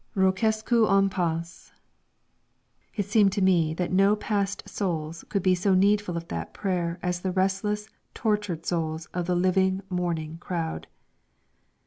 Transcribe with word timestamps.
"Requiescat 0.15 0.89
in 0.97 1.09
pace!" 1.11 1.71
It 2.95 3.05
seemed 3.05 3.31
to 3.33 3.41
me 3.43 3.75
that 3.75 3.91
no 3.91 4.15
passed 4.15 4.67
souls 4.67 5.23
could 5.29 5.43
be 5.43 5.53
so 5.53 5.75
needful 5.75 6.17
of 6.17 6.27
that 6.29 6.55
prayer 6.55 6.97
as 7.03 7.19
the 7.19 7.29
restless, 7.31 7.87
tortured 8.15 8.65
souls 8.65 9.05
of 9.13 9.27
the 9.27 9.35
living 9.35 9.83
mourning 9.91 10.39
crowd. 10.39 10.87